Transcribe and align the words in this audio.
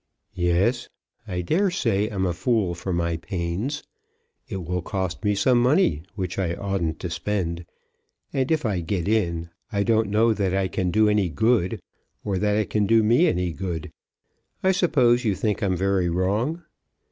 "Yes. 0.33 0.89
I 1.27 1.41
dare 1.41 1.69
say 1.69 2.09
I'm 2.09 2.25
a 2.25 2.33
fool 2.33 2.73
for 2.73 2.91
my 2.91 3.17
pains. 3.17 3.83
It 4.49 4.65
will 4.65 4.81
cost 4.81 5.23
me 5.23 5.35
some 5.35 5.61
money 5.61 6.01
which 6.15 6.39
I 6.39 6.55
oughtn't 6.55 6.97
to 7.01 7.09
spend; 7.11 7.67
and 8.33 8.49
if 8.49 8.65
I 8.65 8.79
get 8.81 9.07
in 9.07 9.51
I 9.71 9.83
don't 9.83 10.09
know 10.09 10.33
that 10.33 10.55
I 10.55 10.69
can 10.69 10.89
do 10.89 11.07
any 11.07 11.29
good, 11.29 11.79
or 12.23 12.39
that 12.39 12.55
it 12.55 12.71
can 12.71 12.87
do 12.87 13.03
me 13.03 13.27
any 13.27 13.53
good. 13.53 13.91
I 14.63 14.71
suppose 14.71 15.23
you 15.23 15.35
think 15.35 15.61
I'm 15.61 15.77
very 15.77 16.09
wrong?" 16.09 16.63